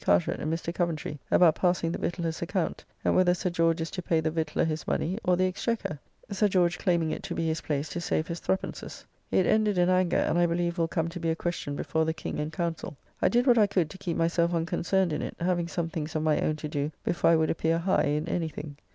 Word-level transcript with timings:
Carteret 0.03 0.39
and 0.39 0.51
Mr. 0.51 0.73
Coventry, 0.73 1.19
about 1.29 1.53
passing 1.53 1.91
the 1.91 1.99
Victualler's 1.99 2.41
account, 2.41 2.83
and 3.05 3.15
whether 3.15 3.35
Sir 3.35 3.51
George 3.51 3.81
is 3.81 3.91
to 3.91 4.01
pay 4.01 4.19
the 4.19 4.31
Victualler 4.31 4.65
his 4.65 4.87
money, 4.87 5.19
or 5.23 5.37
the 5.37 5.45
Exchequer; 5.45 5.99
Sir 6.31 6.47
George 6.47 6.79
claiming 6.79 7.11
it 7.11 7.21
to 7.21 7.35
be 7.35 7.45
his 7.45 7.61
place 7.61 7.87
to 7.89 8.01
save 8.01 8.25
his 8.25 8.39
threepences. 8.41 9.05
It 9.29 9.45
ended 9.45 9.77
in 9.77 9.89
anger, 9.89 10.17
and 10.17 10.39
I 10.39 10.47
believe 10.47 10.79
will 10.79 10.87
come 10.87 11.07
to 11.09 11.19
be 11.19 11.29
a 11.29 11.35
question 11.35 11.75
before 11.75 12.05
the 12.05 12.15
King 12.15 12.39
and 12.39 12.51
Council. 12.51 12.97
I 13.21 13.29
did 13.29 13.45
what 13.45 13.59
I 13.59 13.67
could 13.67 13.91
to 13.91 13.97
keep 13.99 14.17
myself 14.17 14.55
unconcerned 14.55 15.13
in 15.13 15.21
it, 15.21 15.35
having 15.39 15.67
some 15.67 15.87
things 15.87 16.15
of 16.15 16.23
my 16.23 16.41
own 16.41 16.55
to 16.55 16.67
do 16.67 16.91
before 17.03 17.29
I 17.29 17.35
would 17.35 17.51
appear 17.51 17.77
high 17.77 18.05
in 18.05 18.27
anything. 18.27 18.77